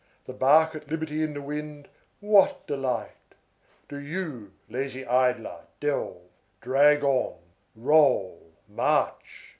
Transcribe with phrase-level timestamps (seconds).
[0.25, 1.87] The bark at liberty in the wind,
[2.21, 3.35] what delight!
[3.87, 6.23] Do you, lazy idler, delve,
[6.59, 7.37] drag on,
[7.75, 9.49] roll, march!